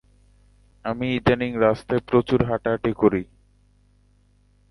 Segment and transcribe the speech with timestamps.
[0.85, 3.23] আমি ইদানীং রাস্তায় প্রচুর হাঁটাহাঁটি করি।